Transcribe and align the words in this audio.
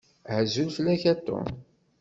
Azul 0.37 0.69
fell-ak 0.75 1.03
a 1.11 1.13
Tom. 1.25 1.47